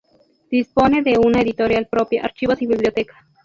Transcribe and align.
Dispone 0.49 1.03
de 1.03 1.19
una 1.19 1.41
editorial 1.41 1.87
propia, 1.87 2.23
archivos 2.23 2.59
y 2.63 2.65
biblioteca. 2.65 3.27